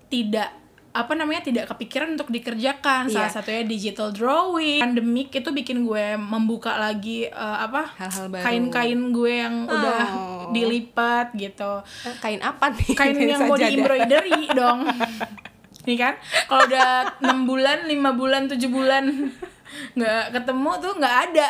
[0.08, 0.52] tidak
[0.94, 3.10] apa namanya tidak kepikiran untuk dikerjakan.
[3.10, 3.34] Salah Iya.
[3.34, 4.78] satunya digital drawing.
[4.78, 7.90] Pandemik itu bikin gue membuka lagi eh, apa
[8.38, 10.46] kain-kain gue yang udah Oh.
[10.54, 11.82] dilipat gitu.
[12.06, 12.94] Eh, kain apa nih?
[12.94, 14.86] Kain yang mau di embroidery dong
[15.84, 16.14] nih kan?
[16.46, 16.90] Kalau udah
[17.22, 19.04] enam bulan lima bulan tujuh bulan
[19.98, 21.48] nggak ketemu tuh nggak ada.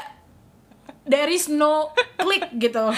[1.03, 2.87] There is no click gitu.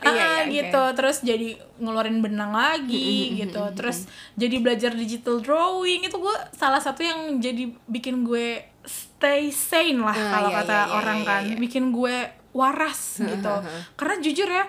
[0.00, 0.82] Iya, Ah, iya, gitu.
[0.94, 3.60] Terus jadi ngeluarin benang lagi gitu.
[3.74, 6.04] terus jadi belajar digital drawing.
[6.04, 10.72] Itu gue salah satu yang jadi bikin gue stay sane lah Ah, kalau iya, kata
[10.72, 11.42] iya, iya, orang iya, kan.
[11.46, 11.56] iya.
[11.58, 12.16] bikin gue
[12.50, 13.54] waras gitu.
[13.94, 14.64] karena jujur ya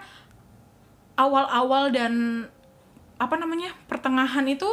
[1.16, 2.46] awal-awal dan
[3.16, 4.68] apa namanya pertengahan itu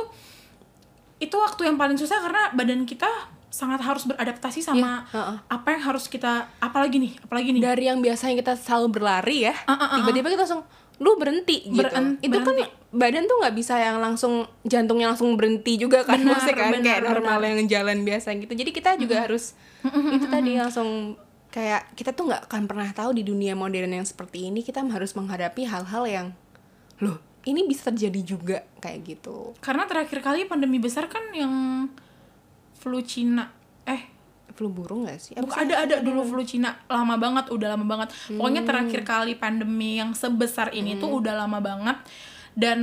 [1.18, 3.08] itu waktu yang paling susah karena badan kita
[3.48, 5.36] sangat harus beradaptasi sama Iya, heeh.
[5.48, 7.62] apa yang harus kita apalagi nih apalagi nih.
[7.62, 10.62] Dari yang biasanya kita selalu berlari ya Ah, ah, ah, tiba-tiba kita langsung
[10.98, 11.78] lu berhenti gitu.
[11.78, 12.56] Beren- itu kan
[12.90, 16.84] badan tuh nggak bisa yang langsung jantungnya langsung berhenti juga kan Benar, maksudnya kan benar,
[16.84, 17.48] kayak normal benar.
[17.48, 18.52] yang jalan biasa gitu.
[18.52, 19.54] Jadi kita juga harus
[19.86, 21.14] itu tadi langsung
[21.48, 25.14] kayak kita tuh nggak akan pernah tahu di dunia modern yang seperti ini kita harus
[25.14, 26.26] menghadapi hal-hal yang
[26.98, 29.54] loh ini bisa terjadi juga kayak gitu.
[29.62, 31.86] Karena terakhir kali pandemi besar kan yang
[32.78, 33.50] flu Cina
[33.86, 34.18] eh
[34.58, 35.32] flu burung gak sih?
[35.38, 35.64] Bukan sih?
[35.70, 38.10] ada ada dulu flu Cina lama banget udah lama banget.
[38.34, 42.02] Pokoknya terakhir kali pandemi yang sebesar ini tuh udah lama banget.
[42.58, 42.80] Dan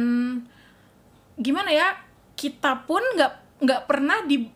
[1.35, 1.99] gimana ya
[2.39, 4.54] kita pun nggak nggak pernah di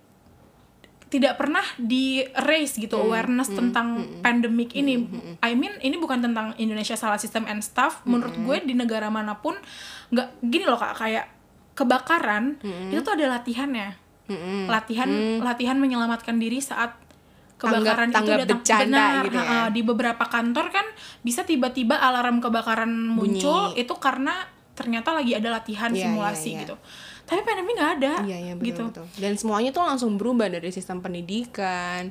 [1.09, 3.87] tidak pernah di raise gitu Hmm, awareness tentang
[4.19, 5.09] pandemic ini.
[5.39, 8.01] I mean ini bukan tentang Indonesia salah sistem and stuff.
[8.03, 8.45] Menurut Hmm.
[8.45, 9.57] gue di negara mana pun
[10.07, 11.25] nggak gini loh kak kayak
[11.73, 12.89] kebakaran Hmm.
[12.89, 13.97] itu tuh ada latihannya.
[14.27, 14.67] Mm-mm.
[14.67, 16.93] Latihan latihan menyelamatkan diri saat
[17.57, 19.23] kebakaran Tanggap- itu tanggap datang bencana benar.
[19.25, 19.59] gitu ya.
[19.67, 20.85] di beberapa kantor kan
[21.21, 26.61] bisa tiba-tiba alarm kebakaran muncul itu karena ternyata lagi ada latihan Iya, simulasi iya, iya.
[26.63, 26.75] gitu.
[27.29, 28.83] Tapi pandemi nggak ada Iya, iya, betul, gitu.
[28.89, 29.05] betul.
[29.15, 32.09] Dan semuanya tuh langsung berubah dari sistem pendidikan,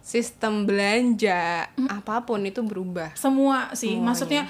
[0.00, 3.14] sistem belanja, apa pun itu berubah.
[3.14, 4.04] semua sih Semuanya.
[4.04, 4.42] maksudnya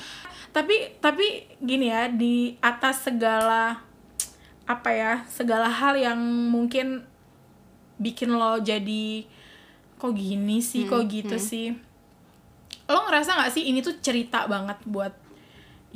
[0.50, 1.26] tapi tapi
[1.58, 3.84] gini ya di atas segala
[4.64, 6.16] apa ya segala hal yang
[6.48, 7.04] mungkin
[7.96, 9.28] bikin lo jadi
[9.94, 11.76] kok gini sih Hmm, kok gitu sih
[12.84, 15.12] lo ngerasa nggak sih ini tuh cerita banget buat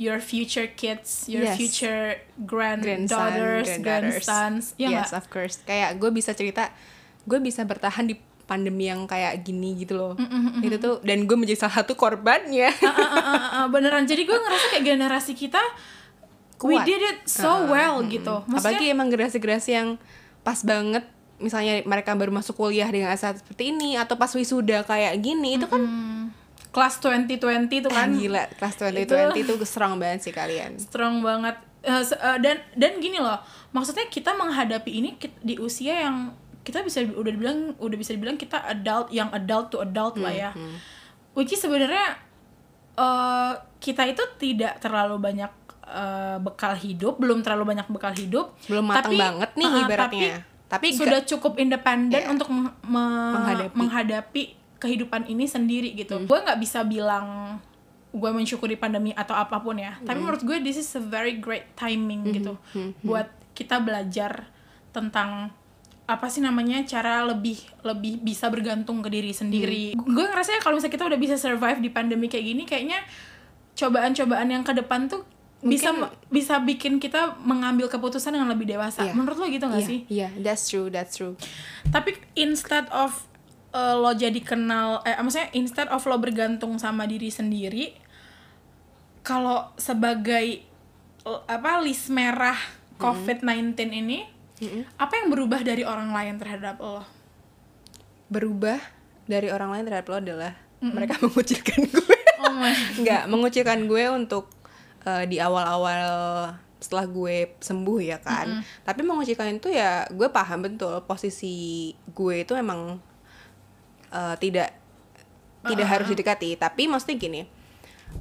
[0.01, 1.53] your future kids your Yes.
[1.55, 4.25] future Grandson, granddaughters granddaughters.
[4.25, 5.55] grandsons ya yes, nggak of course.
[5.61, 6.73] Kayak gue bisa cerita,
[7.23, 10.13] gue bisa bertahan di pandemi yang kayak gini gitu loh.
[10.59, 12.73] Itu tuh dan gue menjadi salah satu korbannya.
[12.81, 15.61] Ah, ah, ah, ah, beneran jadi gue ngerasa kayak generasi kita
[16.61, 16.85] we Kuat.
[16.85, 19.89] did it so well gitu maksudnya Apalagi emang generasi-generasi yang
[20.41, 21.05] pas banget
[21.37, 25.65] misalnya mereka baru masuk kuliah dengan saat seperti ini atau pas wisuda kayak gini itu
[25.65, 25.81] kan
[26.71, 27.37] kelas 2020
[27.79, 30.75] tuh ah, kan gila kelas 2020 itu strong banget sih kalian.
[30.77, 31.59] strong banget
[32.01, 33.37] se- eh, dan dan gini loh
[33.69, 36.31] maksudnya kita menghadapi ini di usia yang
[36.61, 40.51] kita bisa udah dibilang udah bisa dibilang kita adult yang adult to adult lah ya
[41.31, 42.15] which is sebenarnya
[42.93, 45.51] eh, kita itu tidak terlalu banyak
[45.83, 50.33] eh, bekal hidup belum terlalu banyak bekal hidup Belum matang banget nih ah, ibaratnya.
[50.69, 52.29] tapi, Tapi sudah cukup independen Iya.
[52.29, 53.75] untuk me- Menghadapi.
[53.75, 54.43] menghadapi
[54.81, 56.25] kehidupan ini sendiri gitu.
[56.25, 57.61] Gue nggak bisa bilang
[58.11, 59.95] gue mensyukuri pandemi atau apa pun ya.
[60.01, 62.57] Tapi menurut gue this is a very great timing gitu
[63.01, 64.49] buat kita belajar
[64.89, 65.53] tentang
[66.03, 67.55] apa sih namanya cara lebih
[67.87, 69.95] lebih bisa bergantung ke diri sendiri.
[69.95, 72.99] Gue ngerasa kalau misalnya kita udah bisa survive di pandemi kayak gini kayaknya
[73.73, 75.23] cobaan-cobaan yang ke depan tuh
[75.61, 75.93] bisa
[76.27, 79.05] bisa bikin kita mengambil keputusan yang lebih dewasa.
[79.05, 79.13] Iya.
[79.13, 79.99] menurut lo gitu gak Iya, sih?
[80.09, 81.37] Iya, that's true, that's true.
[81.93, 83.29] tapi instead of
[83.75, 87.95] uh, lo jadi kenal eh maksudnya instead of lo bergantung sama diri sendiri
[89.21, 90.63] kalau sebagai
[91.25, 92.57] uh, apa list merah
[93.01, 94.19] COVID-19 ini
[94.97, 97.01] apa yang berubah dari orang lain terhadap lo?
[98.29, 98.77] Berubah
[99.25, 102.19] dari orang lain terhadap lo adalah mereka mengucilkan gue.
[102.45, 102.73] oh my
[103.33, 104.49] mengucilkan gue untuk
[105.05, 106.05] eh, di awal-awal
[106.81, 108.61] setelah gue sembuh ya kan.
[108.85, 111.01] Tapi mengucilkan itu ya gue paham betul.
[111.09, 113.01] Posisi gue itu emang
[114.11, 114.75] eh, tidak
[115.61, 116.57] tidak harus didekati.
[116.57, 117.41] Tapi maksudnya gini,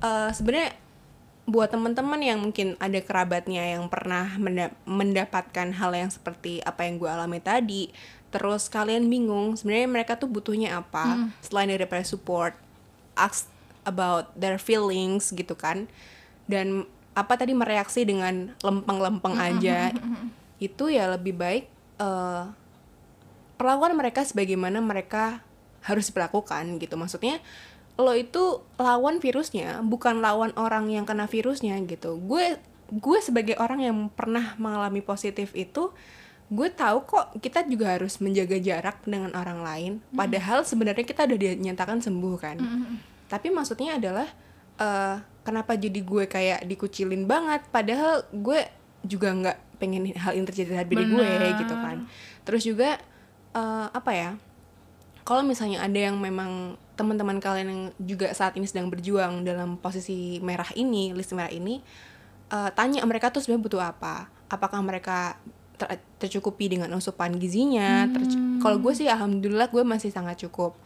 [0.00, 0.76] eh, sebenarnya
[1.50, 7.00] buat teman-teman yang mungkin ada kerabatnya yang pernah menda- mendapatkan hal yang seperti apa yang
[7.02, 7.90] gue alami tadi,
[8.30, 12.54] terus kalian bingung sebenarnya mereka tuh butuhnya apa selain daripada support,
[13.18, 13.50] ask
[13.82, 15.90] about their feelings gitu kan,
[16.46, 16.86] dan
[17.18, 19.90] apa tadi mereaksi dengan lempeng-lempeng aja,
[20.62, 21.66] itu ya lebih baik
[21.98, 22.44] eh,
[23.58, 25.42] perlakuan mereka sebagaimana mereka
[25.84, 26.94] harus diperlakukan gitu.
[26.96, 27.40] Maksudnya
[28.00, 32.16] lo itu lawan virusnya bukan lawan orang yang kena virusnya gitu.
[32.16, 32.56] Gue
[32.90, 35.94] gue sebagai orang yang pernah mengalami positif itu
[36.50, 39.92] gue tahu kok kita juga harus menjaga jarak dengan orang lain.
[40.10, 42.58] Padahal sebenarnya kita udah dinyatakan sembuh kan?
[43.30, 44.26] Tapi maksudnya adalah
[44.80, 45.16] eh,
[45.46, 47.62] kenapa jadi gue kayak dikucilin banget?
[47.70, 48.66] Padahal gue
[49.06, 51.30] juga nggak pengen hal ini terjadi terhadap diri gue
[51.62, 51.96] gitu kan.
[52.42, 52.98] Terus juga
[53.54, 54.30] eh, apa ya
[55.24, 60.36] kalau misalnya ada yang memang teman-teman kalian yang juga saat ini sedang berjuang dalam posisi
[60.44, 61.80] merah ini list merah ini
[62.52, 64.28] eh, tanya mereka tuh sebenarnya butuh apa.
[64.50, 65.38] Apakah mereka
[65.80, 68.04] ter- tercukupi dengan asupan gizinya?
[68.10, 70.76] Tercu- kalau gue sih alhamdulillah gue masih sangat cukup.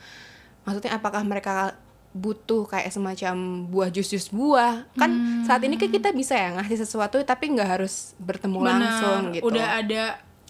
[0.62, 1.74] Maksudnya apakah mereka
[2.14, 4.86] butuh kayak semacam buah jus-jus buah?
[4.94, 9.20] Kan saat ini kan kita bisa ya ngasih sesuatu tapi nggak harus bertemu Benar, langsung
[9.34, 9.44] gitu.
[9.50, 10.02] Udah ada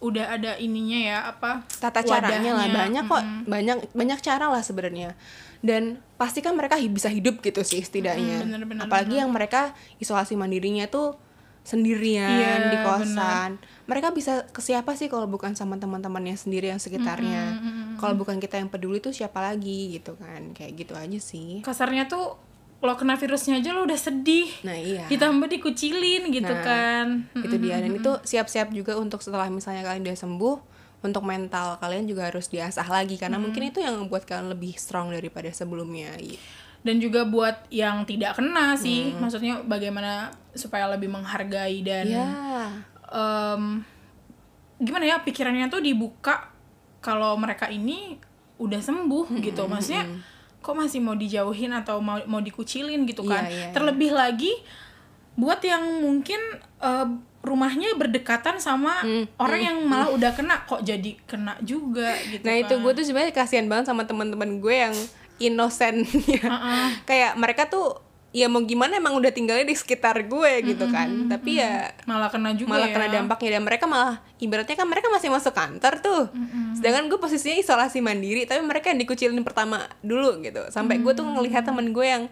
[0.04, 5.16] udah ada ininya ya apa tata caranya lah banyak kok banyak banyak cara lah sebenarnya.
[5.64, 8.44] Dan pasti kan mereka bisa hidup gitu sih setidaknya.
[8.44, 11.16] Mm, bener, bener, apalagi yang mereka isolasi mandirinya tuh
[11.64, 13.56] sendirian Iya, di kosan.
[13.88, 17.56] Mereka bisa ke siapa sih kalau bukan sama teman-temannya sendiri yang sekitarnya?
[17.96, 20.52] Kalau bukan kita yang peduli tuh siapa lagi gitu kan?
[20.52, 21.64] Kayak gitu aja sih.
[21.64, 22.36] Kasarnya tuh
[22.84, 24.48] lo kena virusnya aja lo udah sedih.
[24.60, 25.08] Nah iya.
[25.08, 27.06] Ditambah dikucilin gitu Nah, kan.
[27.34, 27.80] itu dia.
[27.80, 30.56] Dan itu siap-siap juga untuk setelah misalnya kalian udah sembuh
[31.00, 33.16] untuk mental kalian juga harus diasah lagi.
[33.16, 36.36] Karena mungkin itu yang membuat kalian lebih strong daripada sebelumnya gitu.
[36.84, 39.16] dan juga buat yang tidak kena sih.
[39.16, 42.26] Maksudnya bagaimana supaya lebih menghargai dan ya
[43.08, 43.80] em,
[44.76, 46.52] gimana ya pikirannya tuh dibuka
[47.00, 48.20] kalau mereka ini
[48.60, 49.64] udah sembuh gitu.
[49.64, 50.04] Maksudnya
[50.64, 53.68] kok masih mau dijauhin atau mau mau dikucilin gitu kan Iya, iya, iya.
[53.70, 54.52] terlebih lagi
[55.34, 56.40] buat yang mungkin
[56.78, 57.06] eh,
[57.40, 59.04] rumahnya berdekatan sama
[59.36, 62.80] orang yang malah udah kena kok jadi kena juga gitu Nah itu kan.
[62.80, 64.94] gue tuh sebenarnya kasihan banget sama teman-teman gue yang
[65.36, 66.40] innocent ya.
[67.02, 68.00] Kayak mereka tuh
[68.34, 71.30] ya mau gimana emang udah tinggalnya di sekitar gue gitu kan.
[71.30, 72.94] Tapi ya malah kena juga malah ya.
[72.98, 76.22] kena dampaknya dan mereka malah ibaratnya kan mereka masih masuk kantor tuh.
[76.74, 80.66] Sedangkan gue posisinya isolasi mandiri tapi mereka yang dikucilin pertama dulu gitu.
[80.74, 82.26] Sampai gue tuh ngelihat temen gue yang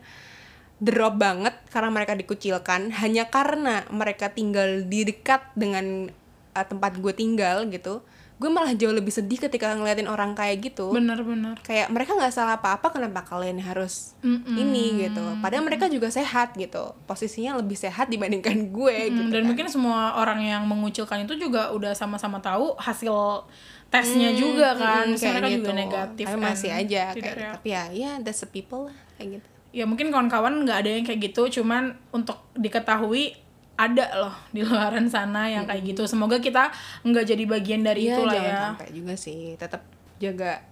[0.82, 6.10] drop banget karena mereka dikucilkan hanya karena mereka tinggal di dekat dengan
[6.58, 8.02] uh, tempat gue tinggal gitu.
[8.42, 10.90] Gue malah jauh lebih sedih ketika ngeliatin orang kayak gitu.
[10.90, 14.18] Bener-bener kayak mereka nggak salah apa-apa kenapa kalian harus
[14.50, 15.22] ini gitu.
[15.38, 16.98] Padahal mereka juga sehat gitu.
[17.06, 19.46] Posisinya lebih sehat dibandingkan gue Hmm, gitu dan kan.
[19.46, 23.46] mungkin semua orang yang mengucilkan itu juga udah sama-sama tahu hasil
[23.88, 25.06] tesnya juga kan.
[25.06, 25.60] Hmm, kayak mereka gitu.
[25.62, 27.52] juga negatif tapi masih aja tidak kayak real.
[27.54, 29.46] tapi ya ya that's the people lah kayak gitu.
[29.70, 33.36] Ya mungkin kawan-kawan nggak ada yang kayak gitu cuman untuk diketahui
[33.76, 36.04] ada loh di luaran sana yang kayak gitu.
[36.06, 36.70] Semoga kita
[37.02, 38.60] nggak jadi bagian dari Iya, itulah jangan ya.
[38.72, 39.40] sampai juga sih.
[39.56, 39.82] Tetap
[40.22, 40.62] jaga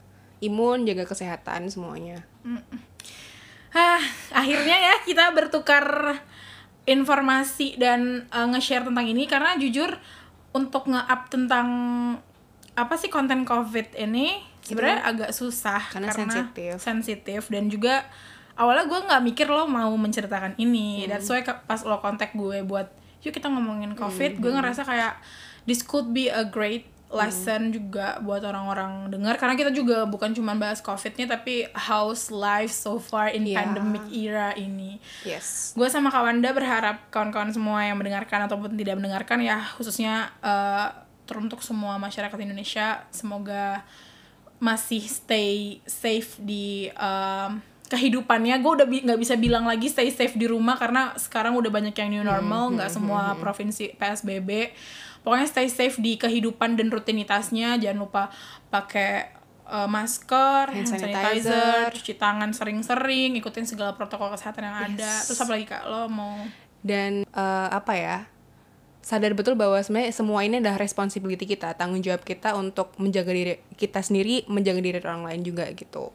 [0.41, 2.25] imun jaga kesehatan semuanya.
[3.71, 4.03] Hah,
[4.35, 6.19] akhirnya ya kita bertukar
[6.89, 9.95] informasi dan uh, nge-share tentang ini karena jujur
[10.51, 11.69] untuk nge-up tentang
[12.75, 16.81] apa sih konten COVID ini sebenarnya agak susah Karena sensitif.
[16.83, 18.09] sensitif dan juga
[18.61, 21.03] awalnya gue nggak mikir lo mau menceritakan ini.
[21.03, 24.81] Dan that's why ke- pas lo kontak gue buat yuk kita ngomongin COVID gue ngerasa
[24.83, 25.17] kayak
[25.65, 29.35] this could be a great lesson juga buat orang-orang dengar.
[29.35, 33.67] Karena kita juga bukan cuma bahas COVID-nya tapi how's life so far in Iya.
[33.67, 35.03] pandemic era ini.
[35.25, 35.75] yes.
[35.75, 40.87] Gue sama Kawanda berharap kawan-kawan semua yang mendengarkan ataupun tidak mendengarkan ya khususnya eh,
[41.27, 43.83] teruntuk semua masyarakat Indonesia semoga
[44.59, 47.59] masih stay safe di em,
[47.91, 48.63] kehidupannya.
[48.63, 51.93] Gue udah bi- nggak bisa bilang lagi stay safe di rumah karena sekarang udah banyak
[51.93, 54.71] yang new normal, nggak semua provinsi PSBB.
[55.21, 57.77] Pokoknya stay safe di kehidupan dan rutinitasnya.
[57.77, 58.31] Jangan lupa
[58.71, 59.35] pakai
[59.67, 61.87] eh, masker, hand Hand sanitizer, sanitizer.
[61.93, 65.13] cuci tangan sering-sering, ikutin segala protokol kesehatan yang ada.
[65.21, 66.39] Terus apa lagi kak lo mau?
[66.81, 68.17] dan eh, apa ya
[69.01, 73.61] sadar betul bahwa sebenarnya semua ini adalah responsibility kita tanggung jawab kita untuk menjaga diri
[73.77, 76.09] kita sendiri menjaga diri orang lain juga gitu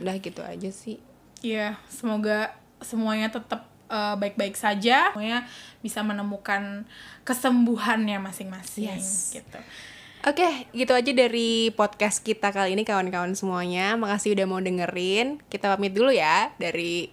[0.00, 0.98] udah gitu aja sih
[1.42, 5.42] Iya, semoga semuanya tetap eh, baik-baik saja, semuanya
[5.82, 6.86] bisa menemukan
[7.26, 9.34] kesembuhannya masing-masing Yes.
[9.34, 9.58] gitu.
[10.22, 13.98] Oke, gitu aja dari podcast kita kali ini kawan-kawan semuanya.
[13.98, 15.42] Makasih udah mau dengerin.
[15.50, 17.10] Kita pamit dulu ya dari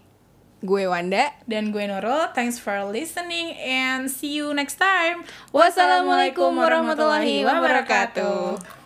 [0.62, 1.34] gue Wanda.
[1.50, 5.26] Dan gue Nurul, thanks for listening and see you next time.
[5.50, 8.79] Wassalamualaikum warahmatullahi wabarakatuh.